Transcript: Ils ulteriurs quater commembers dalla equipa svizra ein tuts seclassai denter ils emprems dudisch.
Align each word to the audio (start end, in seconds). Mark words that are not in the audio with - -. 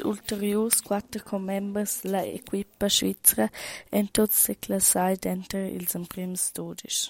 Ils 0.00 0.06
ulteriurs 0.06 0.76
quater 0.86 1.20
commembers 1.30 1.92
dalla 2.02 2.22
equipa 2.38 2.86
svizra 2.96 3.46
ein 3.96 4.08
tuts 4.14 4.36
seclassai 4.46 5.12
denter 5.24 5.64
ils 5.76 5.92
emprems 6.00 6.42
dudisch. 6.56 7.00